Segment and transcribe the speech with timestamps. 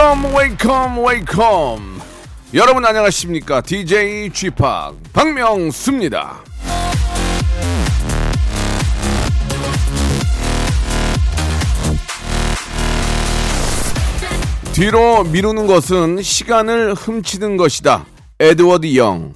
[0.00, 2.00] Welcome welcome welcome
[2.54, 3.60] 여러분 안녕하십니까?
[3.60, 4.50] DJ p
[5.12, 6.42] 박명수입니다.
[14.72, 18.06] 뒤로 미루는 것은 시간을 훔치는 것이다.
[18.40, 19.34] 에드워드 영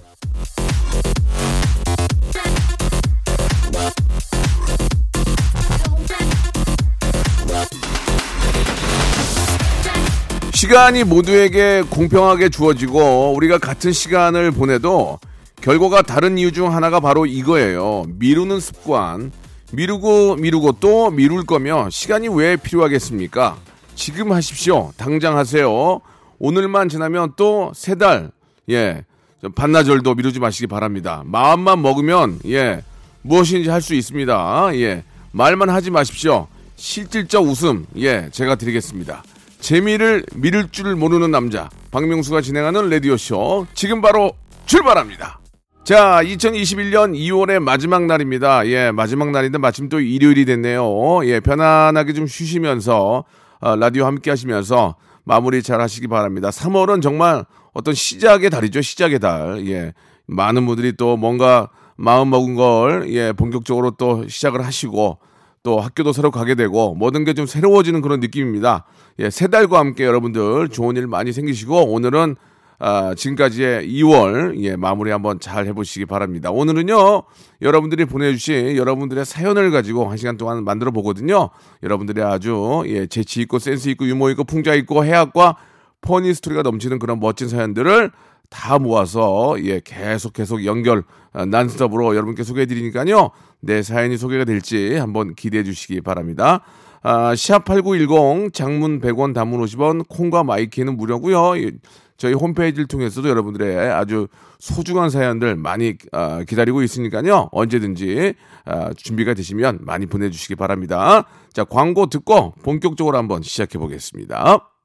[10.74, 15.20] 시간이 모두에게 공평하게 주어지고 우리가 같은 시간을 보내도
[15.62, 18.06] 결과가 다른 이유 중 하나가 바로 이거예요.
[18.08, 19.30] 미루는 습관.
[19.70, 23.56] 미루고 미루고 또 미룰 거며 시간이 왜 필요하겠습니까?
[23.94, 24.90] 지금 하십시오.
[24.96, 26.00] 당장 하세요.
[26.40, 28.32] 오늘만 지나면 또 세 달,
[28.68, 29.04] 예,
[29.40, 31.22] 좀 반나절도 미루지 마시기 바랍니다.
[31.24, 32.82] 마음만 먹으면, 예,
[33.22, 34.70] 무엇인지 할 수 있습니다.
[34.74, 36.48] 예, 말만 하지 마십시오.
[36.74, 39.22] 실질적 웃음, 예, 제가 드리겠습니다.
[39.64, 44.32] 재미를 미룰 줄 모르는 남자 박명수가 진행하는 라디오쇼 지금 바로
[44.66, 45.40] 출발합니다.
[45.84, 48.66] 자, 2021년 2월의 마지막 날입니다.
[48.66, 51.24] 예, 마지막 날인데 마침 또 일요일이 됐네요.
[51.24, 53.24] 예, 편안하게 좀 쉬시면서
[53.60, 56.50] 어, 라디오 함께 하시면서 마무리 잘 하시기 바랍니다.
[56.50, 58.82] 3월은 정말 어떤 시작의 달이죠.
[58.82, 59.66] 시작의 달.
[59.66, 59.94] 예.
[60.26, 65.20] 많은 분들이 또 뭔가 마음 먹은 걸 예, 본격적으로 또 시작을 하시고
[65.64, 68.84] 또 학교도 새로 가게 되고 모든 게 좀 새로워지는 그런 느낌입니다.
[69.18, 72.36] 예, 세 달과 함께 여러분들 좋은 일 많이 생기시고 오늘은
[72.78, 76.50] 아, 지금까지의 2월 예, 마무리 한번 잘 해보시기 바랍니다.
[76.52, 77.22] 오늘은요
[77.62, 81.48] 여러분들이 보내주신 여러분들의 사연을 가지고 한 시간 동안 만들어 보거든요.
[81.82, 85.56] 여러분들이 아주 예, 재치 있고 센스 있고 유머 있고 풍자 있고 해학과
[86.02, 88.10] 퍼니 스토리가 넘치는 그런 멋진 사연들을
[88.50, 93.30] 다 모아서 예 계속 계속 연결 아, 논스톱으로 여러분께 소개해드리니까요.
[93.60, 96.60] 내 사연이 소개가 될지 한번 기대해 주시기 바랍니다.
[97.02, 101.56] 아, 샵8910 장문 100원 단문 50원 콩과 마이K는 무료고요.
[101.56, 101.72] 이,
[102.16, 104.28] 저희 홈페이지를 통해서도 여러분들의 아주
[104.58, 107.48] 소중한 사연들 많이 아, 기다리고 있으니까요.
[107.52, 108.34] 언제든지
[108.64, 111.26] 아, 준비가 되시면 많이 보내주시기 바랍니다.
[111.52, 114.73] 자 광고 듣고 본격적으로 한번 시작해 보겠습니다.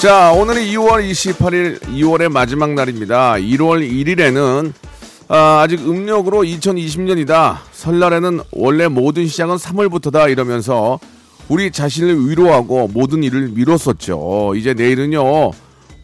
[0.00, 3.34] 자, 오늘이 2월 28일, 2월의 마지막 날입니다.
[3.34, 4.72] 1월 1일에는
[5.28, 7.58] 아, 직 음력으로 2020년이다.
[7.72, 10.98] 설날에는 원래 모든 시작은 3월부터다 이러면서
[11.50, 14.54] 우리 자신을 위로하고 모든 일을 미뤘었죠.
[14.56, 15.50] 이제 내일은요.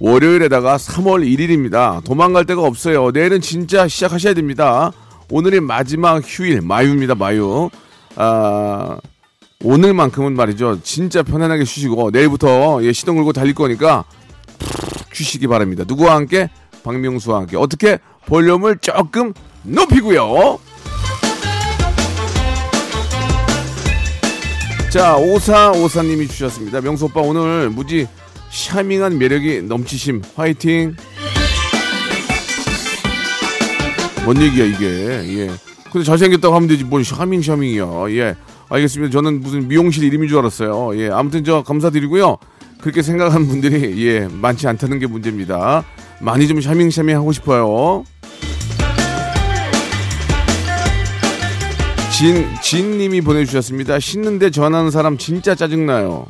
[0.00, 2.04] 월요일에다가 3월 1일입니다.
[2.04, 3.12] 도망갈 데가 없어요.
[3.12, 4.92] 내일은 진짜 시작하셔야 됩니다.
[5.30, 7.70] 오늘이 마지막 휴일, 마유입니다, 마유.
[8.16, 8.98] 아,
[9.64, 10.80] 오늘만큼은 말이죠.
[10.82, 14.04] 진짜 편안하게 쉬시고 내일부터 예, 시동 걸고 달릴 거니까
[14.58, 15.84] 푹 쉬시기 바랍니다.
[15.86, 16.50] 누구와 함께?
[16.82, 17.56] 박명수와 함께.
[17.56, 17.98] 어떻게?
[18.26, 20.58] 볼륨을 조금 높이고요.
[24.90, 26.80] 자, 오사오사님이 주셨습니다.
[26.80, 28.06] 명수 오빠 오늘 무지
[28.50, 30.22] 샤밍한 매력이 넘치심.
[30.36, 30.96] 화이팅.
[34.24, 34.84] 뭔 얘기야 이게?
[34.86, 35.50] 예.
[35.92, 37.84] 근데 잘생겼다고 하면 되지 뭘 샤밍 샤밍이야.
[38.10, 38.36] 예.
[38.68, 39.13] 알겠습니다.
[39.13, 40.98] 저는 무슨 미용실 이름인 줄 알았어요.
[40.98, 41.09] 예.
[41.10, 42.36] 아무튼 저 감사드리고요.
[42.80, 45.84] 그렇게 생각하는 분들이 예 많지 않다는 게 문제입니다.
[46.21, 48.04] 많이 좀 샤밍 샤밍 하고 싶어요.
[52.13, 54.01] 진 진님이 보내주셨습니다.
[54.01, 56.27] 씻는데 전화하는 사람 진짜 짜증나요.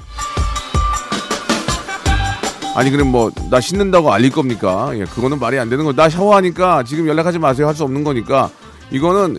[2.75, 4.91] 아니 그럼 뭐 나 씻는다고 알릴 겁니까?
[4.95, 5.93] 예, 그거는 말이 안 되는 거.
[5.93, 8.51] 나 샤워하니까 지금 연락하지 마세요 할 수 없는 거니까
[8.91, 9.39] 이거는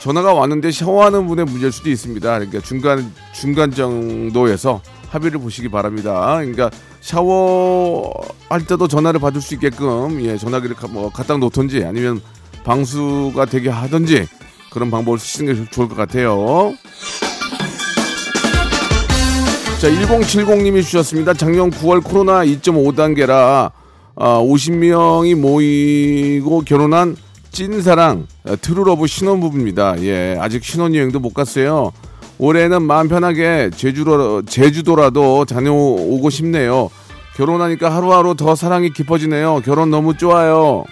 [0.00, 2.38] 전화가 왔는데 샤워하는 분의 문제일 수도 있습니다.
[2.38, 4.80] 그러니까 중간 중간 정도에서
[5.10, 6.36] 합의를 보시기 바랍니다.
[6.38, 6.70] 그러니까
[7.00, 12.20] 샤워할 때도 전화를 받을 수 있게끔 예, 전화기를 가- 뭐 갖다 놓던지 아니면
[12.64, 14.26] 방수가 되게 하든지
[14.72, 16.72] 그런 방법을 쓰시는 게 좋을 것 같아요.
[19.80, 21.32] 자, 1070님이 주셨습니다.
[21.34, 23.72] 작년 9월 코로나 2.5단계라
[24.16, 27.16] 아, 50명이 모이고 결혼한
[27.50, 30.02] 찐사랑 어, true love 신혼부부입니다.
[30.02, 31.92] 예, 아직 신혼여행도 못 갔어요.
[32.38, 36.90] 올해는 마음 편하게 제주도 제주도라도 다녀오고 싶네요.
[37.36, 39.62] 결혼하니까 하루하루 더 사랑이 깊어지네요.
[39.64, 40.84] 결혼 너무 좋아요.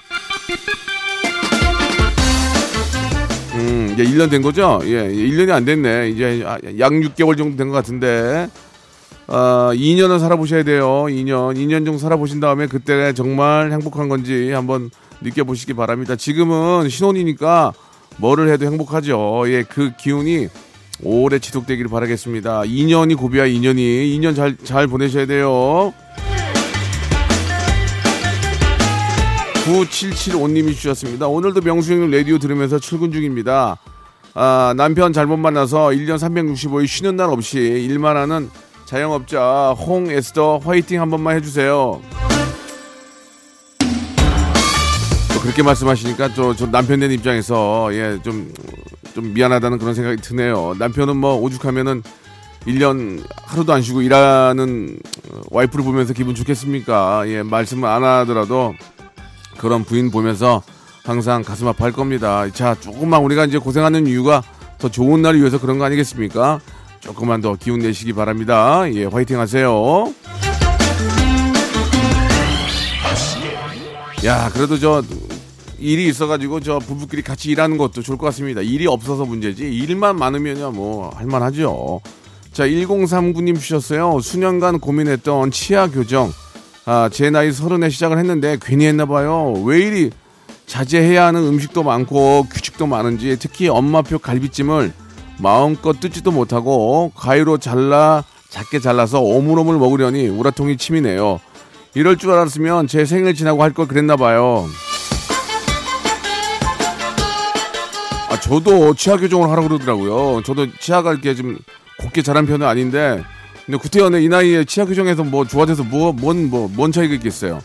[3.55, 4.81] 음, 이제 1년 된 거죠?
[4.84, 6.10] 예, 1년이 안 됐네.
[6.10, 8.49] 이제 아, 약 6개월 정도 된 것 같은데.
[9.26, 10.84] 아, 2년은 살아보셔야 돼요.
[11.08, 11.56] 2년.
[11.56, 14.90] 2년 정도 살아보신 다음에 그때 정말 행복한 건지 한번
[15.20, 16.17] 느껴보시기 바랍니다.
[16.17, 17.73] 지금은 신혼이니까
[18.19, 19.44] 뭐를 해도 행복하죠.
[19.47, 20.49] 예, 그 기운이
[21.03, 22.62] 오래 지속되기를 바라겠습니다.
[22.62, 24.19] 2년이 고비야, 2년이.
[24.19, 25.93] 2년 잘, 잘 보내셔야 돼요.
[29.65, 31.29] 9775님이 주셨습니다.
[31.29, 33.76] 오늘도 명수형 라디오 들으면서 출근 중입니다.
[34.35, 38.50] 아, 남편 잘못 만나서 1년 365일 쉬는 날 없이 일만 하는
[38.87, 42.00] 자영업자 홍 에스더 화이팅 한 번만 해주세요.
[45.49, 48.53] 그렇게 말씀하시니까 저, 저 남편 된 입장에서 예, 좀,
[49.15, 50.75] 좀 미안하다는 그런 생각이 드네요.
[50.79, 52.03] 남편은 뭐 오죽하면은
[52.67, 54.99] 1년 하루도 안 쉬고 일하는
[55.50, 57.27] 와이프를 보면서 기분 좋겠습니까?
[57.29, 58.75] 예, 말씀을 안 하더라도
[59.56, 60.62] 그런 부인 보면서
[61.03, 62.47] 항상 가슴 아파할 겁니다.
[62.53, 64.43] 자, 조금만 우리가 이제 고생하는 이유가
[64.77, 66.61] 더 좋은 날을 위해서 그런 거 아니겠습니까?
[67.01, 68.83] 조금만 더 기운 내시기 바랍니다.
[68.93, 70.12] 예, 화이팅 하세요.
[74.27, 75.03] 야, 그래도 저
[75.79, 78.61] 일이 있어가지고 저 부부끼리 같이 일하는 것도 좋을 것 같습니다.
[78.61, 82.01] 일이 없어서 문제지 일만 많으면야 뭐 할만하죠.
[82.53, 84.19] 자, 1039님 주셨어요.
[84.21, 86.33] 수년간 고민했던 치아 교정.
[86.87, 89.53] 아, 제 나이 서른에 시작을 했는데 괜히 했나 봐요.
[89.65, 90.11] 왜 이리
[90.67, 94.93] 자제해야 하는 음식도 많고 규칙도 많은지 특히 엄마표 갈비찜을
[95.39, 101.39] 마음껏 뜯지도 못하고 가위로 잘라 작게 잘라서 오물오물 먹으려니 우라통이 침이네요.
[101.95, 104.67] 이럴 줄 알았으면 제 생일 지나고 할 걸 그랬나 봐요.
[108.38, 110.43] 아, 저도 치아 교정을 하라고 그러더라고요.
[110.44, 111.58] 저도 치아가 이렇게 좀
[111.99, 113.23] 곱게 자란 편은 아닌데
[113.67, 117.61] 근데 구태연의 이 나이에 치아 교정에서 뭐 좋아져서 뭐, 뭔, 뭐, 뭔 차이가 있겠어요.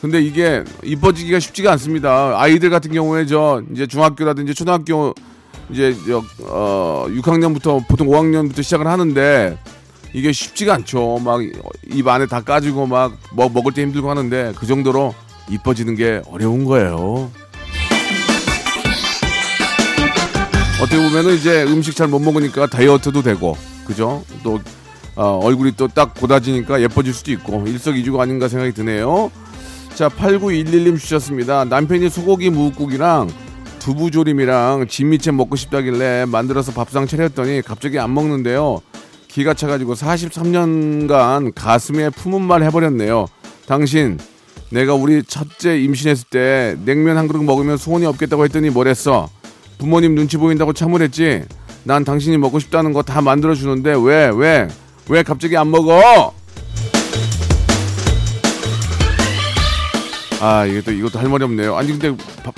[0.00, 2.40] 근데 이게 이뻐지기가 쉽지가 않습니다.
[2.40, 5.14] 아이들 같은 경우에 저 이제 중학교라든지 초등학교
[5.70, 9.58] 이제 저, 어, 6학년부터 보통 5학년부터 시작을 하는데
[10.12, 11.20] 이게 쉽지가 않죠.
[11.24, 11.40] 막
[11.90, 15.14] 입 안에 다 까지고 막뭐 먹을 때 힘들고 하는데 그 정도로
[15.50, 17.30] 이뻐지는 게 어려운 거예요.
[20.84, 24.22] 어떻게 보면은 이제 음식 잘 못 먹으니까 다이어트도 되고 그죠?
[24.42, 24.60] 또
[25.16, 29.30] 어, 얼굴이 또 딱 고다지니까 예뻐질 수도 있고 일석이조가 아닌가 생각이 드네요.
[29.94, 31.64] 자, 8911님 주셨습니다.
[31.64, 33.30] 남편이 소고기 무국이랑
[33.78, 38.80] 두부조림이랑 진미채 먹고 싶다길래 만들어서 밥상 차렸더니 갑자기 안 먹는데요.
[39.28, 43.26] 기가 차가지고 43년간 가슴에 품은 말 해버렸네요.
[43.66, 44.18] 당신,
[44.70, 49.28] 내가 우리 첫째 임신했을 때 냉면 한 그릇 먹으면 소원이 없겠다고 했더니 뭐랬어?
[49.78, 51.44] 부모님 눈치 보인다고 참으랬지?
[51.84, 54.68] 난 당신이 먹고 싶다는 거 다 만들어 주는데 왜, 왜,
[55.08, 56.32] 왜 갑자기 안 먹어?
[60.40, 61.76] 아, 이게 또 이것도 할 말이 없네요.
[61.76, 62.54] 아니, 근데 밥,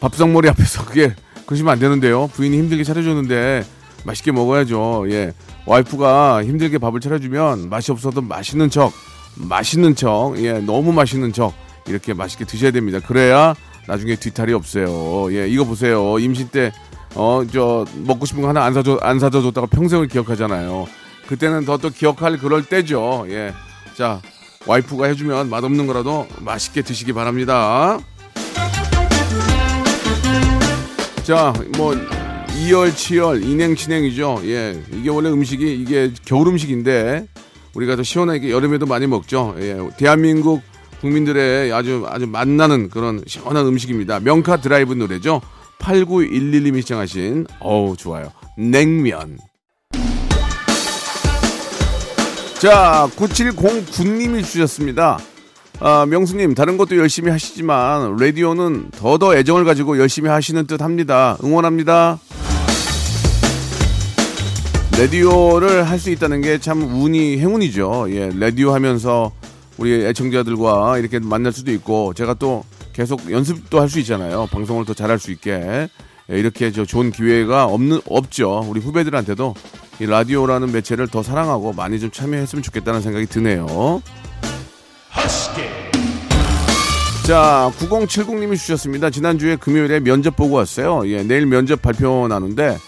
[0.00, 1.14] 밥상머리 앞에서 그게
[1.44, 2.28] 그러시면 안 되는데요.
[2.28, 3.64] 부인이 힘들게 차려줬는데
[4.04, 5.06] 맛있게 먹어야죠.
[5.10, 5.32] 예.
[5.66, 8.92] 와이프가 힘들게 밥을 차려주면 맛이 없어도 맛있는 척,
[9.34, 11.52] 맛있는 척, 예, 너무 맛있는 척
[11.88, 13.00] 이렇게 맛있게 드셔야 됩니다.
[13.04, 13.54] 그래야
[13.88, 15.32] 나중에 뒤탈이 없어요.
[15.32, 16.18] 예, 이거 보세요.
[16.18, 16.72] 임신 때,
[17.14, 20.86] 어, 저, 먹고 싶은 거 하나 안 사줘, 안 사줘 줬다가 평생을 기억하잖아요.
[21.26, 23.26] 그때는 더 또 기억할 그럴 때죠.
[23.28, 23.52] 예.
[23.96, 24.20] 자,
[24.66, 27.98] 와이프가 해주면 맛없는 거라도 맛있게 드시기 바랍니다.
[31.24, 31.94] 자, 뭐,
[32.56, 34.40] 이열치열, 인행치냉이죠.
[34.44, 34.80] 예.
[34.92, 37.26] 이게 원래 음식이, 이게 겨울 음식인데,
[37.74, 39.54] 우리가 더 시원하게 여름에도 많이 먹죠.
[39.58, 39.76] 예.
[39.98, 40.62] 대한민국
[41.06, 44.18] 국민들의 아주, 아주 만나는 그런 시원한 음식입니다.
[44.20, 45.40] 명카 드라이브 노래죠.
[45.78, 48.32] 8911님이 시청하신, 어우, 좋아요.
[48.58, 49.38] 냉면.
[52.58, 55.18] 자, 9709님이 주셨습니다.
[55.78, 61.36] 아, 명수님, 다른 것도 열심히 하시지만, 라디오는 더더 애정을 가지고 열심히 하시는 듯 합니다.
[61.44, 62.18] 응원합니다.
[64.98, 68.06] 라디오를 할 수 있다는 게 참 운이, 행운이죠.
[68.10, 69.30] 예, 라디오 하면서
[69.78, 74.46] 우리 애청자들과 이렇게 만날 수도 있고, 제가 또 계속 연습도 할 수 있잖아요.
[74.50, 75.88] 방송을 더 잘할 수 있게.
[76.30, 78.64] 예, 이렇게 저 좋은 기회가 없는, 없죠.
[78.68, 79.54] 우리 후배들한테도
[80.00, 84.02] 이 라디오라는 매체를 더 사랑하고 많이 좀 참여했으면 좋겠다는 생각이 드네요.
[87.26, 89.10] 자, 9070님이 주셨습니다.
[89.10, 91.02] 지난주에 금요일에 면접 보고 왔어요.
[91.10, 92.78] 예, 내일 면접 발표 나는데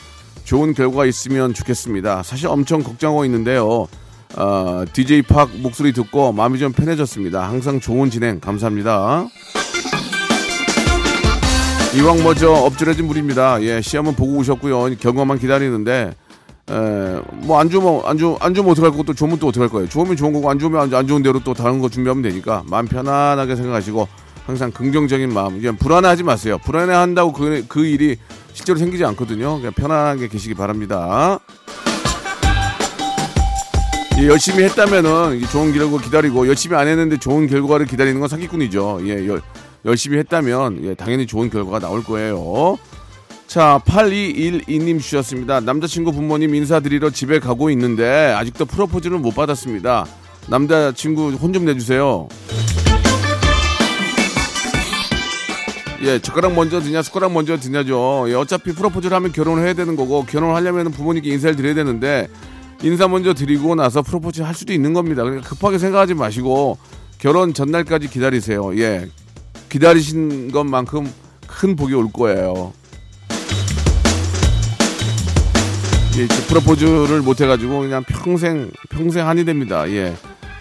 [0.45, 2.23] 좋은 결과가 있으면 좋겠습니다.
[2.23, 3.89] 사실 엄청 걱정하고 있는데요.
[4.37, 7.49] 어, DJ 팍 목소리 듣고 마음이 좀 편해졌습니다.
[7.49, 9.27] 항상 좋은 진행 감사합니다.
[11.97, 13.63] 이왕 뭐저 엎질러진 물입니다.
[13.63, 14.97] 예, 시험은 보고 오셨고요.
[15.01, 16.13] 결과만 기다리는데
[16.71, 19.89] 에, 뭐안 주면 안 주, 안 주면 어떡할 거고 또 좋으면 또 어떡할 거예요.
[19.89, 22.87] 좋으면 좋은 거고 안 좋으면 안, 안 좋은 대로 또 다른 거 준비하면 되니까 마음
[22.87, 24.07] 편안하게 생각하시고
[24.47, 25.61] 항상 긍정적인 마음.
[25.61, 26.59] 그냥 불안해하지 마세요.
[26.65, 28.17] 불안해한다고 그, 그 일이
[28.53, 29.57] 실제로 생기지 않거든요.
[29.57, 31.39] 그냥 편안하게 계시기 바랍니다.
[34.19, 39.01] 예, 열심히 했다면은 좋은 결과 기다리고 열심히 안 했는데 좋은 결과를 기다리는 건 사기꾼이죠.
[39.05, 39.41] 예, 열,
[39.85, 42.79] 열심히 했다면 예, 당연히 좋은 결과가 나올 거예요.
[43.47, 45.61] 자, 8212님 주셨습니다.
[45.61, 50.07] 남자친구 부모님 인사드리러 집에 가고 있는데 아직도 프로포즈를 못 받았습니다.
[50.49, 52.29] 남자친구 혼 좀 내주세요.
[56.03, 58.27] 예, 젓가락 먼저 드냐, 숟가락 먼저 드냐죠.
[58.29, 62.29] 예, 어차피 프로포즈를 하면 결혼을 해야 되는 거고, 결혼을 하려면 부모님께 인사를 드려야 되는데,
[62.83, 65.25] 인사 먼저 드리고 나서 프로포즈 할 수도 있는 겁니다.
[65.25, 66.79] 그러니까 급하게 생각하지 마시고,
[67.19, 68.79] 결혼 전날까지 기다리세요.
[68.79, 69.09] 예,
[69.69, 71.13] 기다리신 것만큼
[71.47, 72.73] 큰 복이 올 거예요.
[76.19, 79.89] 예, 프로포즈를 못 해가지고 그냥 평생 평생 한이 됩니다.
[79.91, 80.15] 예,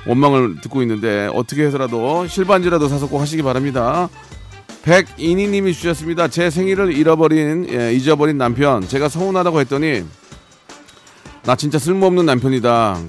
[0.08, 4.10] 원망을 듣고 있는데 어떻게 해서라도 실반지라도 사서 꼭 하시기 바랍니다.
[4.84, 6.28] 백이니님이 주셨습니다.
[6.28, 10.04] 제 생일을 잃어버린 예, 잊어버린 남편 제가 서운하다고 했더니
[11.48, 13.00] 나 진짜 쓸모없는 남편이다.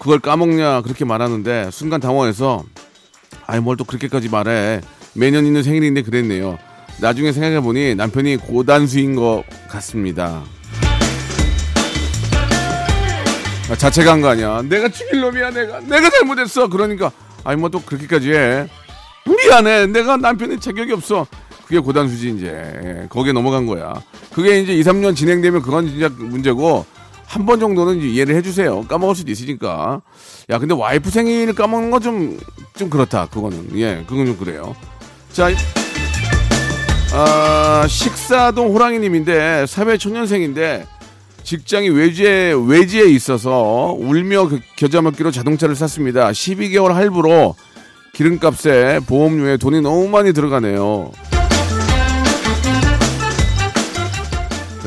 [0.00, 2.64] 그걸 까먹냐 그렇게 말하는데 순간 당황해서
[3.46, 4.80] 아이 뭘 또 그렇게까지 말해
[5.14, 6.58] 매년 있는 생일인데 그랬네요.
[7.00, 10.42] 나중에 생각해보니 남편이 고단수인 것 같습니다.
[13.70, 14.60] 아, 자체가 한 거 아니야.
[14.62, 15.80] 내가 죽일 놈이야, 내가.
[15.80, 16.68] 내가 잘못했어.
[16.68, 17.10] 그러니까,
[17.44, 18.68] 아니, 뭐 또 그렇게까지 해.
[19.26, 19.86] 미안해.
[19.86, 21.26] 내가 남편의 자격이 없어.
[21.64, 22.46] 그게 고단수지, 이제.
[22.84, 23.94] 예, 거기에 넘어간 거야.
[24.34, 26.84] 그게 이제 2, 3년 진행되면 그건 진짜 문제고,
[27.26, 28.82] 한 번 정도는 이해를 해주세요.
[28.86, 30.02] 까먹을 수도 있으니까.
[30.50, 32.38] 야, 근데 와이프 생일 까먹는 건 좀,
[32.76, 33.26] 좀 그렇다.
[33.26, 33.70] 그거는.
[33.76, 34.74] 예, 그건 좀 그래요.
[35.32, 35.48] 자,
[37.12, 40.86] 아, 식사동 호랑이님인데, 사회초년생인데,
[41.42, 46.30] 직장이 외지에, 외지에 있어서 울며 그 겨자 먹기로 자동차를 샀습니다.
[46.30, 47.54] 12개월 할부로
[48.14, 51.10] 기름값에 보험료에 돈이 너무 많이 들어가네요.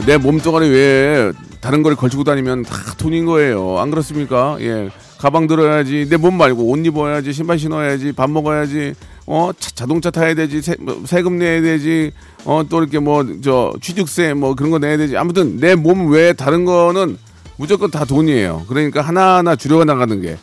[0.08, 3.78] 내 몸뚱아리 외에 다른 거를 걸치고 다니면 다 돈인 거예요.
[3.78, 4.56] 안 그렇습니까?
[4.62, 4.90] 예.
[5.18, 6.08] 가방 들어야지.
[6.10, 7.34] 내 몸 말고 옷 입어야지.
[7.34, 8.14] 신발 신어야지.
[8.14, 8.94] 밥 먹어야지.
[9.26, 10.62] 어, 자, 동차 타야 되지.
[10.62, 12.12] 세, 뭐, 세금 내야 되지.
[12.46, 15.18] 어, 또 이렇게 뭐, 저, 취득세 뭐 그런 거 내야 되지.
[15.18, 17.18] 아무튼 내 몸 외에 다른 거는
[17.58, 18.64] 무조건 다 돈이에요.
[18.70, 20.38] 그러니까 하나하나 줄여나가는 게.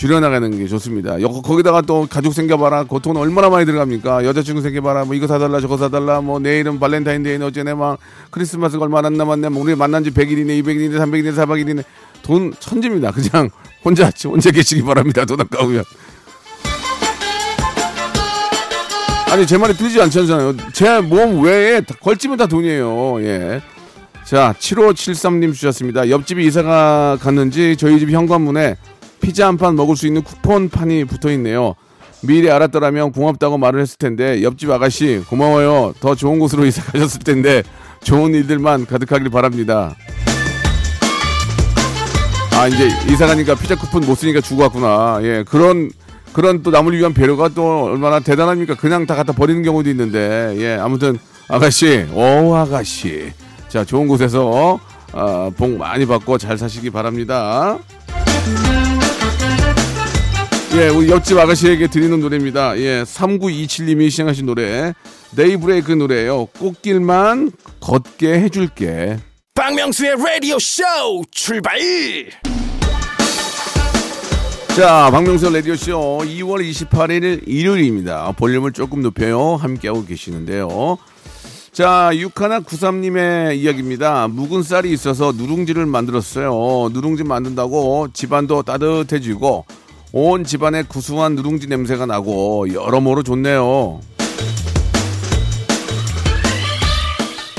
[0.00, 1.20] 줄여나가는 게 좋습니다.
[1.20, 2.84] 여, 거기다가 또 가족 생겨봐라.
[2.84, 4.24] 그돈 얼마나 많이 들어갑니까?
[4.24, 5.04] 여자친구 생겨봐라.
[5.04, 6.22] 뭐 이거 사달라, 저거 사달라.
[6.22, 7.98] 뭐 내일은 발렌타인데이는 어제네 막
[8.30, 9.50] 크리스마스가 얼마 안 남았네.
[9.50, 11.84] 뭐 우리 만난 지 100일이네, 200일이네, 300일이네, 400일이네.
[12.22, 13.10] 돈 천지입니다.
[13.10, 13.50] 그냥
[13.84, 15.26] 혼자, 혼자 계시기 바랍니다.
[15.26, 15.84] 돈 아까우면.
[19.30, 20.56] 아니, 제 말이 틀리지 않잖아요.
[20.72, 23.22] 제 몸 외에 걸치면 다 돈이에요.
[23.22, 23.60] 예.
[24.24, 26.08] 자, 7573님 주셨습니다.
[26.08, 28.76] 옆집이 이사가 갔는지 저희 집 현관문에
[29.20, 31.74] 피자 한 판 먹을 수 있는 쿠폰판이 붙어 있네요.
[32.22, 35.94] 미리 알았더라면 고맙다고 말을 했을 텐데 옆집 아가씨 고마워요.
[36.00, 37.62] 더 좋은 곳으로 이사 가셨을 텐데
[38.02, 39.94] 좋은 일들만 가득하길 바랍니다.
[42.56, 45.20] 아 이제 이사 가니까 피자 쿠폰 못 쓰니까 주고 왔구나.
[45.22, 45.90] 예 그런
[46.32, 48.74] 그런 또 남을 위한 배려가 또 얼마나 대단합니까?
[48.74, 53.32] 그냥 다 갖다 버리는 경우도 있는데 예 아무튼 아가씨 오 아가씨
[53.68, 54.78] 자 좋은 곳에서
[55.12, 57.78] 어, 복 많이 받고 잘 사시기 바랍니다.
[60.76, 62.78] 예, 우리 옆집 아가씨에게 드리는 노래입니다.
[62.78, 64.94] 예, 3927님이 시청하신 노래.
[65.36, 66.46] 네이브레이크 노래예요.
[66.46, 69.18] 꽃길만 걷게 해줄게.
[69.54, 70.82] 박명수의 라디오 쇼
[71.30, 71.78] 출발
[74.76, 78.32] 자, 박명수 라디오 쇼 2월 28일 일요일입니다.
[78.32, 79.56] 볼륨을 조금 높여요.
[79.56, 80.96] 함께하고 계시는데요.
[81.80, 84.28] 자, 육하나 구삼님의 이야기입니다.
[84.28, 86.90] 묵은 쌀이 있어서 누룽지를 만들었어요.
[86.92, 89.64] 누룽지 만든다고 집안도 따뜻해지고
[90.12, 93.98] 온 집안에 구수한 누룽지 냄새가 나고 여러모로 좋네요.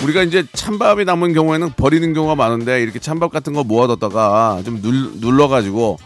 [0.04, 5.20] 우리가 이제 찬밥이 남은 경우에는 버리는 경우가 많은데 이렇게 찬밥 같은 거 모아뒀다가 좀 눌,
[5.20, 5.98] 눌러가지고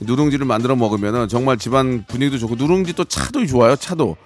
[0.00, 3.76] 누룽지를 만들어 먹으면은 정말 집안 분위기도 좋고 누룽지 또 차도 좋아요.
[3.76, 4.16] 차도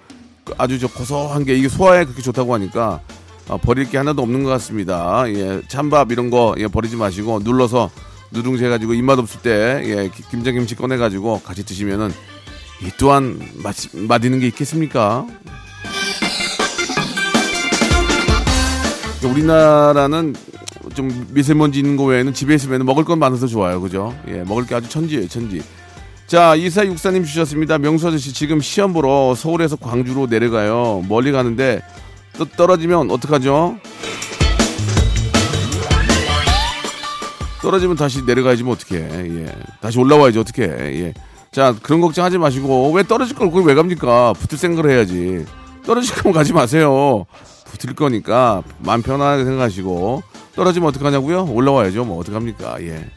[0.57, 3.01] 아주 저 고소한 게 이게 소화에 그렇게 좋다고 하니까
[3.47, 5.23] 아, 버릴 게 하나도 없는 것 같습니다.
[5.27, 7.91] 예, 찬밥 이런 거 예, 버리지 마시고 눌러서
[8.31, 12.11] 누룽지 해가지고 입맛 없을 때 예, 김장김치 꺼내가지고 같이 드시면은
[12.81, 15.25] 이 또한 맛, 맛있는 게 있겠습니까?
[19.23, 20.35] 우리나라는
[20.93, 23.81] 좀 미세먼지 있는 거 외에는 집에 있으면 먹을 건 많아서 좋아요.
[23.81, 24.15] 그죠?
[24.27, 25.61] 예, 먹을 게 아주 천지예요, 천지.
[26.27, 27.77] 자, 이사육사님 주셨습니다.
[27.77, 31.03] 명수 아저씨 지금 시험 보러 서울에서 광주로 내려가요.
[31.07, 31.81] 멀리 가는데
[32.37, 33.77] 또 떨어지면 어떡하죠?
[37.61, 39.01] 떨어지면 다시 내려가야지 뭐 어떡해.
[39.01, 39.55] 예.
[39.81, 40.67] 다시 올라와야지 어떡해.
[40.67, 41.13] 예.
[41.51, 44.33] 자, 그런 걱정하지 마시고 왜 떨어질 걸 거기 왜 갑니까?
[44.33, 45.45] 붙을 생각을 해야지.
[45.85, 47.25] 떨어질 거면 가지 마세요.
[47.65, 50.23] 붙을 거니까 마음 편하게 생각하시고
[50.55, 51.45] 떨어지면 어떡하냐고요?
[51.45, 52.05] 올라와야죠.
[52.05, 52.81] 뭐 어떡합니까?
[52.81, 53.09] 예.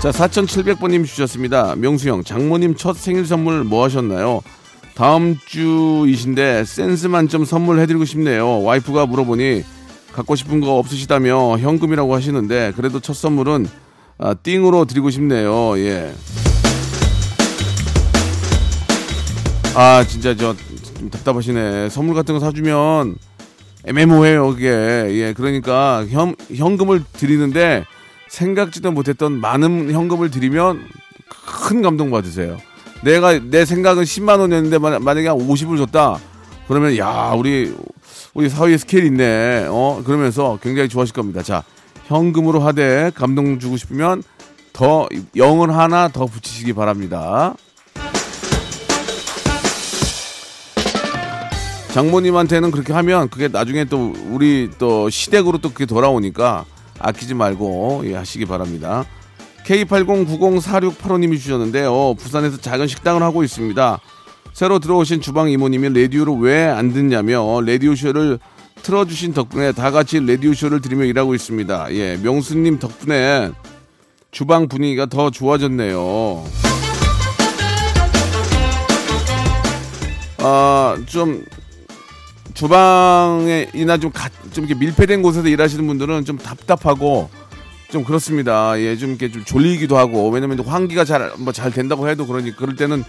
[0.00, 1.74] 자, 4,700번님 주셨습니다.
[1.76, 4.40] 명수형, 장모님 첫 생일 선물 뭐 하셨나요?
[5.00, 8.62] 다음 주이신데 센스 만점 선물해드리고 싶네요.
[8.62, 9.64] 와이프가 물어보니
[10.12, 13.66] 갖고 싶은 거 없으시다며 현금이라고 하시는데 그래도 첫 선물은
[14.18, 15.78] 아, 띵으로 드리고 싶네요.
[15.78, 16.12] 예.
[19.74, 21.88] 아 진짜 저좀 답답하시네.
[21.88, 23.16] 선물 같은 거 사주면
[23.86, 24.68] 애매모호해요 그게.
[24.68, 27.86] 예 그러니까 현, 현금을 드리는데
[28.28, 30.84] 생각지도 못했던 많은 현금을 드리면
[31.70, 32.58] 큰 감동 받으세요.
[33.02, 36.18] 내가 내 생각은 10만 원이었는데 만- 만약에 한 50을 줬다.
[36.68, 37.74] 그러면 야 우리
[38.34, 39.66] 우리 사회에 스케일 있네.
[39.68, 41.42] 어 그러면서 굉장히 좋아하실 겁니다.
[41.42, 41.64] 자
[42.06, 44.22] 현금으로 하되 감동 주고 싶으면
[44.72, 47.54] 더 영을 하나 더 붙이시기 바랍니다.
[51.92, 56.64] 장모님한테는 그렇게 하면 그게 나중에 또 우리 또 시댁으로 또 그게 돌아오니까
[57.00, 59.04] 아끼지 말고 예, 하시기 바랍니다.
[59.66, 62.14] K80904685님이 주셨는데요.
[62.18, 64.00] 부산에서 작은 식당을 하고 있습니다.
[64.52, 68.38] 새로 들어오신 주방 이모님이 라디오를 왜 안 듣냐며 라디오 쇼를
[68.82, 71.92] 틀어주신 덕분에 다 같이 라디오 쇼를 들으며 일하고 있습니다.
[71.94, 73.52] 예, 명수님 덕분에
[74.30, 76.44] 주방 분위기가 더 좋아졌네요.
[80.38, 81.44] 아, 좀
[82.54, 87.28] 주방에 이나 좀, 가, 좀 이렇게 밀폐된 곳에서 일하시는 분들은 좀 답답하고
[87.90, 88.78] 좀 그렇습니다.
[88.80, 92.54] 예, 좀 이렇게 좀 졸리기도 하고 왜냐면 또 환기가 잘 뭐 잘 된다고 해도 그러니
[92.56, 93.02] 그럴 때는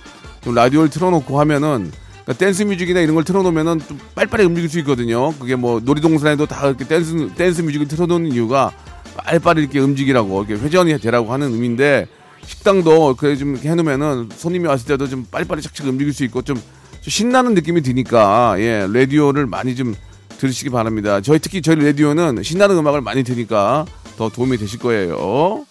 [0.44, 1.92] 좀 라디오를 틀어놓고 하면은
[2.24, 5.32] 그러니까 댄스 뮤직이나 이런 걸 틀어놓으면은 좀 빨리빨리 움직일 수 있거든요.
[5.38, 8.72] 그게 뭐 놀이동산에도 다 이렇게 댄스 댄스 뮤직을 틀어놓는 이유가
[9.18, 12.08] 빨리빨리 이렇게 움직이라고 이렇게 회전이 되라고 하는 의미인데
[12.46, 16.64] 식당도 그래 좀 해놓으면은 손님이 왔을 때도 좀 빨리빨리 착착 움직일 수 있고 좀, 좀
[17.02, 19.94] 신나는 느낌이 드니까 예 라디오를 많이 좀
[20.40, 21.22] 들으시기 바랍니다.
[21.22, 23.86] 저희 특히 저희 라디오는 신나는 음악을 많이 들으니까
[24.22, 25.66] 더 도움이 되실 거예요.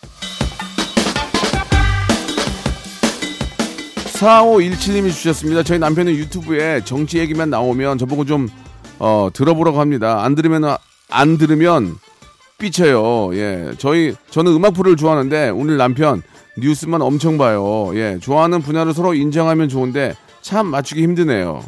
[4.19, 5.63] 4517님이 주셨습니다.
[5.63, 8.49] 저희 남편은 유튜브에 정치 얘기만 나오면 저보고 좀
[8.99, 10.25] 어, 들어보라고 합니다.
[10.25, 10.65] 안 들으면
[11.09, 11.95] 안 들으면
[12.59, 13.37] 삐쳐요.
[13.37, 16.21] 예, 저희 저는 음악 프로를 좋아하는데 오늘 남편
[16.59, 17.93] 뉴스만 엄청 봐요.
[17.95, 21.63] 예, 좋아하는 분야를 서로 인정하면 좋은데 참 맞추기 힘드네요.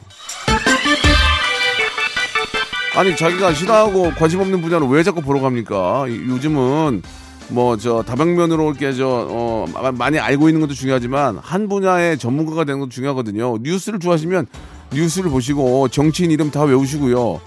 [2.95, 6.07] 아니 자기가 싫어하고 관심 없는 분야를 왜 자꾸 보러 갑니까?
[6.09, 7.03] 이- 요즘은
[7.49, 12.65] 뭐 저 다방면으로 이렇게 저 어, 마- 많이 알고 있는 것도 중요하지만 한 분야의 전문가가
[12.65, 13.59] 되는 것도 중요하거든요.
[13.63, 14.47] 뉴스를 좋아하시면
[14.93, 17.41] 뉴스를 보시고 정치인 이름 다 외우시고요.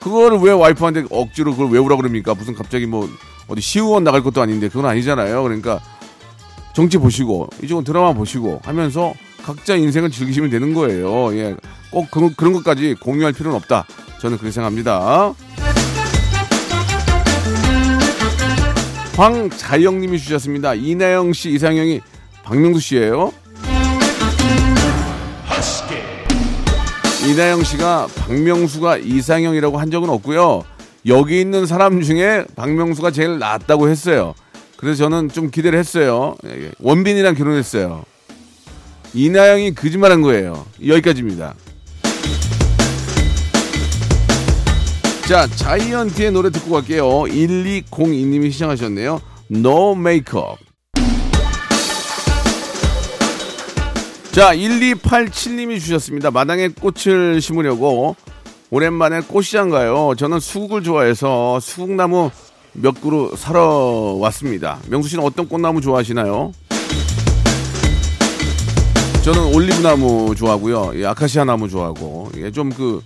[0.00, 2.34] 그거를 왜 와이프한테 억지로 그걸 외우라 그럽니까?
[2.34, 3.08] 무슨 갑자기 뭐
[3.48, 5.42] 어디 시의원 나갈 것도 아닌데 그건 아니잖아요.
[5.42, 5.80] 그러니까
[6.74, 9.12] 정치 보시고 이쪽은 드라마 보시고 하면서
[9.44, 11.34] 각자 인생을 즐기시면 되는 거예요.
[11.36, 11.56] 예,
[11.90, 13.84] 꼭 그런, 그런 것까지 공유할 필요는 없다.
[14.20, 15.34] 저는 그렇게 생각합니다.
[19.16, 20.74] 황자영 님이 주셨습니다.
[20.74, 22.00] 이나영 씨, 이상형이
[22.44, 23.32] 박명수 씨예요.
[27.26, 30.64] 이나영 씨가 박명수가 이상형이라고 한 적은 없고요.
[31.06, 34.34] 여기 있는 사람 중에 박명수가 제일 낫다고 했어요.
[34.76, 36.36] 그래서 저는 좀 기대를 했어요.
[36.46, 36.70] 예, 예.
[36.80, 38.04] 원빈이랑 결혼했어요.
[39.14, 40.64] 이나영이 거짓말한 거예요.
[40.86, 41.54] 여기까지입니다.
[45.28, 47.04] 자, 자이언티의 노래 듣고 갈게요.
[47.04, 49.20] 1202님이 시청하셨네요.
[49.50, 50.56] No Makeup.
[54.32, 56.30] 자, 1287님이 주셨습니다.
[56.30, 58.16] 마당에 꽃을 심으려고
[58.70, 60.14] 오랜만에 꽃시장 가요.
[60.16, 62.30] 저는 수국을 좋아해서 수국나무
[62.72, 64.78] 몇 그루 사러 왔습니다.
[64.88, 66.52] 명수 씨는 어떤 꽃나무 좋아하시나요?
[69.22, 70.94] 저는 올리브 나무 좋아하고요.
[70.96, 72.32] 예, 아카시아 나무 좋아하고.
[72.38, 73.02] 예, 좀그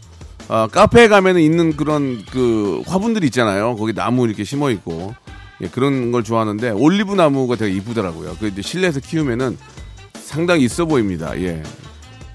[0.49, 3.77] 아, 카페에 가면은 있는 그런 그 화분들이 있잖아요.
[3.77, 5.15] 거기 나무 이렇게 심어 있고
[5.61, 8.37] 예, 그런 걸 좋아하는데 올리브 나무가 되게 이쁘더라고요.
[8.41, 9.59] 그 이제 실내에서 키우면은
[10.15, 11.39] 상당히 있어 보입니다.
[11.39, 11.63] 예.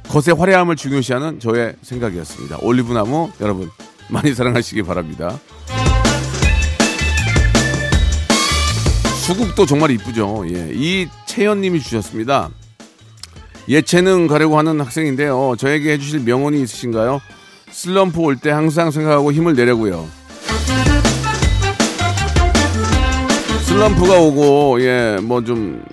[0.09, 2.59] 겉의 화려함을 중요시하는 저의 생각이었습니다.
[2.61, 3.71] 올리브 나무 여러분
[4.09, 5.39] 많이 사랑하시기 바랍니다.
[9.25, 10.45] 수국도 정말 이쁘죠.
[10.49, 10.69] 예.
[10.71, 12.51] 이 채연님이 주셨습니다.
[13.71, 15.55] 예체능 가려고 하는 학생인데요.
[15.57, 17.21] 저에게 해주실 명언이 있으신가요?
[17.71, 20.07] 슬럼프 올 때 항상 생각하고 힘을 내려고요.
[23.65, 25.84] 슬럼프가 오고 예 뭐 좀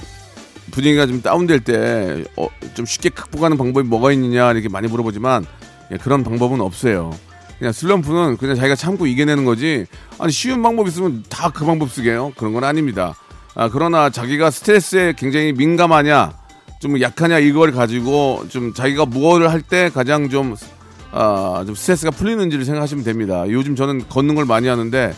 [0.72, 5.46] 분위기가 좀 다운될 때 어, 좀 쉽게 극복하는 방법이 뭐가 있느냐 이렇게 많이 물어보지만
[5.92, 7.10] 예, 그런 방법은 없어요.
[7.58, 9.86] 그냥 슬럼프는 그냥 자기가 참고 이겨내는 거지.
[10.18, 12.32] 아니 쉬운 방법 있으면 다 그 방법 쓰게요.
[12.36, 13.14] 그런 건 아닙니다.
[13.54, 16.32] 아, 그러나 자기가 스트레스에 굉장히 민감하냐,
[16.78, 20.54] 좀 약하냐 이걸 가지고 좀 자기가 무엇을 할 때 가장 좀,
[21.10, 23.44] 아, 좀 스트레스가 풀리는지를 생각하시면 됩니다.
[23.48, 25.14] 요즘 저는 걷는 걸 많이 하는데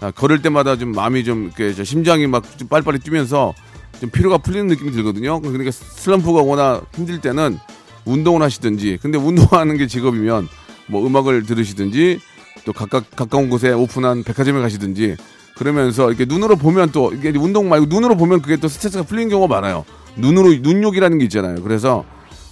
[0.00, 3.54] 아, 걸을 때마다 좀 마음이 좀 이렇게 저 심장이 막 좀 빨리빨리 뛰면서
[4.00, 5.40] 좀 피로가 풀리는 느낌이 들거든요.
[5.40, 7.58] 그러니까 슬럼프가 오거나 힘들 때는
[8.06, 10.48] 운동을 하시든지, 근데 운동하는 게 직업이면
[10.86, 12.18] 뭐 음악을 들으시든지
[12.64, 15.16] 또 각각 가까운 곳에 오픈한 백화점에 가시든지
[15.56, 19.54] 그러면서 이렇게 눈으로 보면 또 이게 운동 말고 눈으로 보면 그게 또 스트레스가 풀리는 경우가
[19.54, 19.84] 많아요.
[20.16, 21.62] 눈으로 눈욕이라는 게 있잖아요.
[21.62, 22.04] 그래서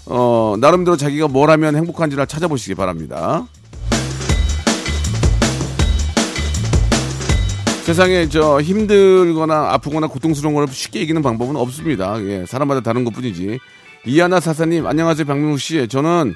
[0.06, 3.46] 어 나름대로 자기가 뭘 하면 행복한지를 찾아보시기 바랍니다.
[7.88, 12.22] 세상에 저 힘들거나 아프거나 고통스러운 걸 쉽게 이기는 방법은 없습니다.
[12.22, 13.58] 예, 사람마다 다른 것 뿐이지.
[14.04, 15.88] 이하나 사사님, 안녕하세요, 박명수 씨.
[15.88, 16.34] 저는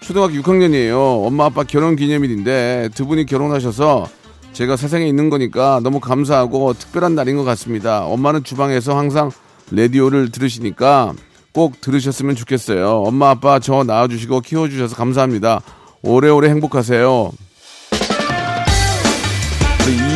[0.00, 1.26] 초등학교 6학년이에요.
[1.26, 4.06] 엄마 아빠 결혼 기념일인데 두 분이 결혼하셔서
[4.52, 8.04] 제가 세상에 있는 거니까 너무 감사하고 특별한 날인 것 같습니다.
[8.04, 9.30] 엄마는 주방에서 항상
[9.70, 11.14] 라디오를 들으시니까
[11.52, 13.02] 꼭 들으셨으면 좋겠어요.
[13.02, 15.60] 엄마 아빠 저 낳아주시고 키워주셔서 감사합니다.
[16.02, 17.32] 오래오래 행복하세요.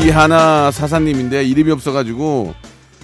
[0.05, 2.55] 이하나 사사님인데 이름이 없어가지고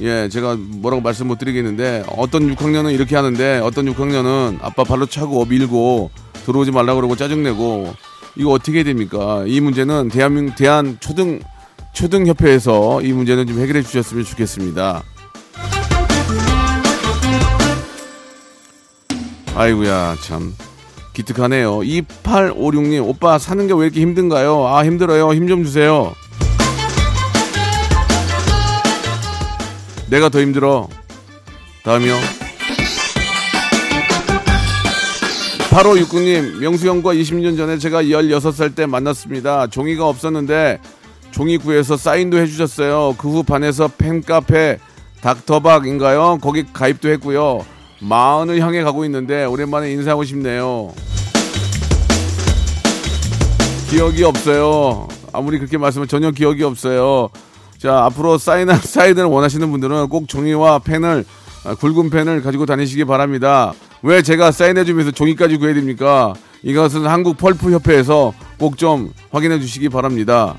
[0.00, 5.46] 예 제가 뭐라고 말씀 못 드리겠는데 어떤 6학년은 이렇게 하는데 어떤 6학년은 아빠 발로 차고
[5.46, 6.10] 밀고
[6.44, 7.94] 들어오지 말라 그러고 짜증내고
[8.36, 9.44] 이거 어떻게 해야 됩니까?
[9.46, 11.40] 이 문제는 대한민국 대한 초등
[11.92, 15.02] 초등협회에서 이 문제는 좀 해결해 주셨으면 좋겠습니다.
[19.56, 20.54] 아이고야 참
[21.14, 21.78] 기특하네요.
[21.78, 24.66] 2856님 오빠 사는 게 왜 이렇게 힘든가요?
[24.66, 25.32] 아 힘들어요.
[25.32, 26.14] 힘 좀 주세요.
[30.10, 30.88] 내가 더 힘들어.
[31.84, 32.14] 다음이요.
[35.70, 39.66] 8569님, 명수 형과 20년 전에 제가 16살 때 만났습니다.
[39.66, 40.78] 종이가 없었는데
[41.32, 43.16] 종이 구해서 사인도 해주셨어요.
[43.18, 44.78] 그 후 반에서 팬카페
[45.20, 46.38] 닥터박인가요?
[46.40, 47.64] 거기 가입도 했고요.
[48.00, 50.92] 마흔을 향해 가고 있는데 오랜만에 인사하고 싶네요.
[53.90, 55.08] 기억이 없어요.
[55.32, 57.28] 아무리 그렇게 말씀하면 전혀 기억이 없어요.
[57.78, 61.24] 자, 앞으로 사인, 사인을 원하시는 분들은 꼭 종이와 펜을,
[61.64, 63.72] 아, 굵은 펜을 가지고 다니시기 바랍니다.
[64.02, 66.34] 왜 제가 사인해주면서 종이까지 구해야 됩니까?
[66.62, 70.54] 이것은 한국 펄프 협회에서 꼭 좀 확인해 주시기 바랍니다.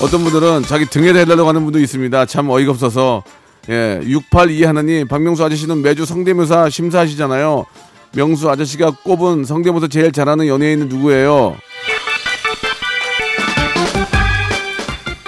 [0.00, 2.26] 어떤 분들은 자기 등에다 해달라고 하는 분도 있습니다.
[2.26, 3.22] 참 어이가 없어서.
[3.68, 7.64] 예, 682 하나님, 박명수 아저씨는 매주 성대모사 심사하시잖아요.
[8.14, 11.56] 명수 아저씨가 꼽은 성대모사 제일 잘하는 연예인은 누구예요?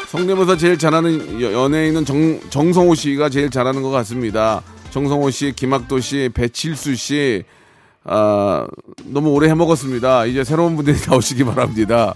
[0.09, 4.63] 성대모사 제일 잘하는 여- 연예인은 정, 정성호 씨가 제일 잘하는 것 같습니다.
[4.91, 7.43] 정성호 씨, 김학도 씨, 배칠수 씨,
[8.05, 8.67] 아,
[9.07, 10.27] 너무 오래 해먹었습니다.
[10.27, 12.15] 이제 새로운 분들이 나오시기 바랍니다.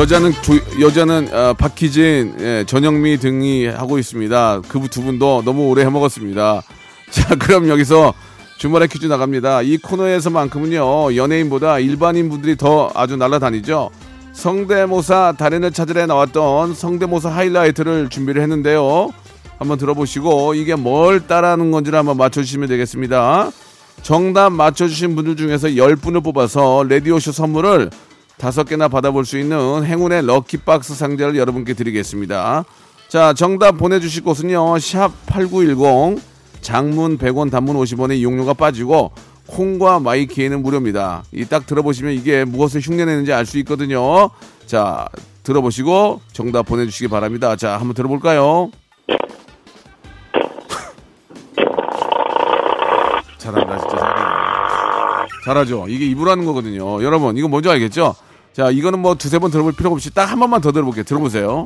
[0.00, 4.62] 여자는 조, 여자는 아, 박희진, 예, 전영미 등이 하고 있습니다.
[4.66, 6.62] 그 두 분도 너무 오래 해먹었습니다.
[7.12, 8.14] 자, 그럼 여기서
[8.56, 9.60] 주말에 퀴즈 나갑니다.
[9.60, 13.90] 이 코너에서만큼은요 연예인보다 일반인 분들이 더 아주 날아다니죠.
[14.32, 19.10] 성대모사 달인을 찾으러 나왔던 성대모사 하이라이트를 준비를 했는데요.
[19.58, 23.50] 한번 들어보시고 이게 뭘 따라하는 건지를 한번 맞춰주시면 되겠습니다.
[24.00, 27.90] 정답 맞춰주신 분들 중에서 10분을 뽑아서 라디오쇼 선물을
[28.40, 32.64] 다섯 개나 받아볼 수 있는 행운의 럭키박스 상자를 여러분께 드리겠습니다.
[33.08, 34.78] 자, 정답 보내주실 곳은요.
[34.78, 36.22] 샵 8910
[36.62, 39.12] 장문 100원 단문 50원의 이용료가 빠지고
[39.46, 41.24] 콩과 마이키에는 무료입니다.
[41.32, 44.30] 이 딱 들어보시면 이게 무엇을 흉내내는지 알 수 있거든요.
[44.66, 45.06] 자,
[45.42, 47.56] 들어보시고 정답 보내주시기 바랍니다.
[47.56, 48.70] 자, 한번 들어볼까요?
[53.38, 55.26] 잘한다, 진짜 잘해.
[55.44, 55.86] 잘하죠.
[55.88, 57.02] 이게 입으로 하는 거거든요.
[57.02, 58.14] 여러분, 이거 뭔지 알겠죠?
[58.52, 61.04] 자, 이거는 뭐 두세 번 들어볼 필요가 없이 딱 한 번만 더 들어볼게요.
[61.04, 61.64] 들어보세요.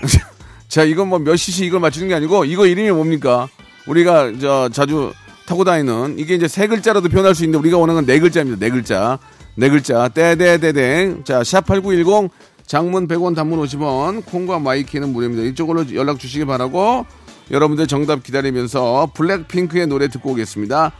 [0.68, 3.48] 자, 이건 뭐 몇 cc 이걸 맞추는 게 아니고 이거 이름이 뭡니까?
[3.86, 5.12] 우리가 저 자주
[5.46, 8.58] 타고 다니는 이게 이제 세 글자라도 표현할 수 있는데 우리가 원하는 건 네 글자입니다.
[8.58, 9.18] 네 글자.
[9.54, 10.08] 네 글자.
[10.08, 11.24] 떼떼떼땡.
[11.24, 12.30] 자, 샵8910
[12.66, 15.44] 장문 100원 단문 50원 콩과 마이케이는 무료입니다.
[15.44, 17.06] 이쪽으로 연락 주시기 바라고
[17.50, 20.92] 여러분들 정답 기다리면서 블랙핑크의 노래 듣고 오겠습니다.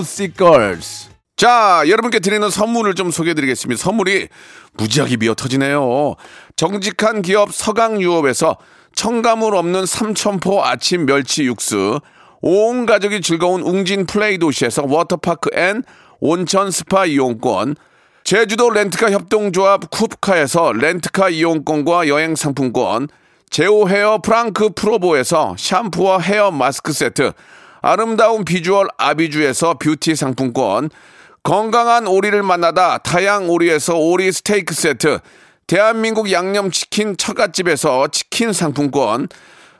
[0.00, 1.10] Lovesick Girls.
[1.36, 3.82] 자, 여러분께 드리는 선물을 좀 소개해 드리겠습니다.
[3.82, 4.28] 선물이
[4.74, 6.14] 무지하게 미어 터지네요.
[6.54, 8.56] 정직한 기업 서강유업에서
[8.94, 12.00] 첨가물 없는 삼천포 아침 멸치 육수,
[12.40, 15.82] 온 가족이 즐거운 웅진 플레이 도시에서 워터파크 and
[16.20, 17.76] 온천 스파 이용권,
[18.24, 23.08] 제주도 렌트카 협동조합 쿱카에서 렌트카 이용권과 여행 상품권,
[23.50, 27.32] 제오 헤어 프랑크 프로보에서 샴푸와 헤어 마스크 세트,
[27.80, 30.90] 아름다운 비주얼 아비주에서 뷰티 상품권,
[31.42, 35.20] 건강한 오리를 만나다 타양 오리에서 오리 스테이크 세트,
[35.66, 39.28] 대한민국 양념치킨 처갓집에서 치킨 상품권,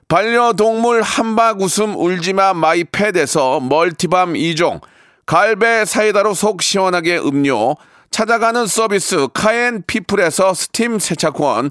[0.08, 4.80] 반려동물 함박웃음 울지마 마이패드에서 멀티밤 2종,
[5.26, 7.76] 갈배 사이다로 속 시원하게 음료,
[8.12, 11.70] 찾아가는 서비스 카엔 피플에서 스팀 세차권,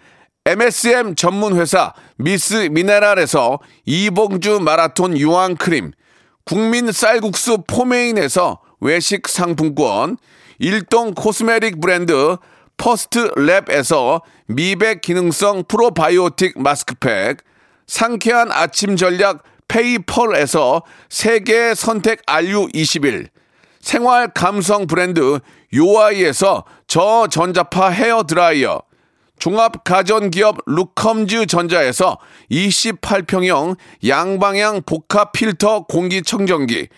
[0.43, 5.91] MSM 전문 회사 미스 미네랄에서 이봉주 마라톤 유황 크림,
[6.45, 10.17] 국민 쌀국수 포메인에서 외식 상품권,
[10.57, 12.37] 일동 코스메틱 브랜드
[12.75, 17.37] 퍼스트 랩에서 미백 기능성 프로바이오틱 마스크팩,
[17.85, 23.27] 상쾌한 아침 전략 페이펄에서 세계 선택 RU21,
[23.79, 25.39] 생활 감성 브랜드
[25.71, 28.81] 요아이에서 저전자파 헤어 드라이어,
[29.41, 32.19] 종합 가전기업 루컴즈 전자에서
[32.51, 33.75] 28평형
[34.07, 36.89] 양방향 복합 필터 공기청정기,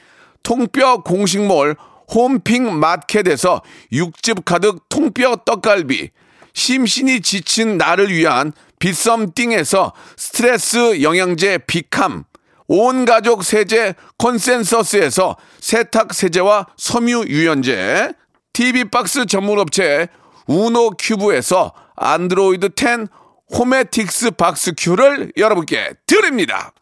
[0.43, 1.77] 통뼈 공식몰
[2.13, 3.61] 홈핑 마켓에서
[3.93, 6.09] 육즙 가득 통뼈 떡갈비,
[6.53, 12.25] 심신이 지친 나를 위한 비썸띵에서 스트레스 영양제 비캄,
[12.67, 18.11] 온 가족 세제 컨센서스에서 세탁 세제와 섬유 유연제,
[18.51, 20.09] TV 박스 전문 업체
[20.47, 23.07] 우노 큐브에서 안드로이드 10
[23.57, 26.73] 호메틱스 박스 큐를 여러분께 드립니다.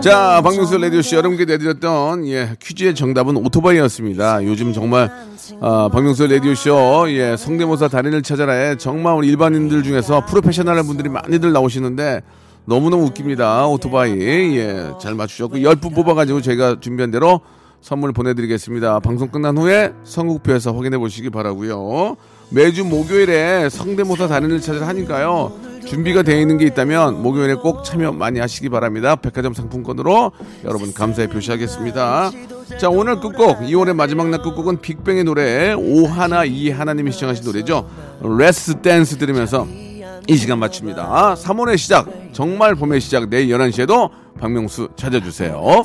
[0.00, 4.44] 자, 박명수 라디오씨 여러분께 내드렸던 예, 퀴즈의 정답은 오토바이였습니다.
[4.44, 5.10] 요즘 정말
[5.60, 12.20] 아, 박명수 라디오쇼 예, 성대모사 달인을 찾아라에 정말 우리 일반인들 중에서 프로페셔널한 분들이 많이들 나오시는데
[12.64, 13.66] 너무너무 웃깁니다.
[13.66, 17.40] 오토바이 예, 잘 맞추셨고 10분 뽑아가지고 저희가 준비한 대로
[17.80, 19.00] 선물 보내드리겠습니다.
[19.00, 22.16] 방송 끝난 후에 선곡표에서 확인해 보시기 바라고요.
[22.50, 25.71] 매주 목요일에 성대모사 달인을 찾아라 하니까요.
[25.86, 29.16] 준비가 되어 있는 게 있다면 목요일에 꼭 참여 많이 하시기 바랍니다.
[29.16, 30.32] 백화점 상품권으로
[30.64, 32.30] 여러분 감사의 표시하겠습니다.
[32.78, 37.88] 자 오늘 끝곡 2월의 마지막 날 끝곡은 빅뱅의 노래 오하나 이하나님이 신청하신 노래죠.
[38.38, 39.66] Last Dance 들으면서
[40.28, 41.34] 이 시간 마칩니다.
[41.34, 45.84] 3월의 시작 정말 봄의 시작 내일 11시에도 박명수 찾아주세요.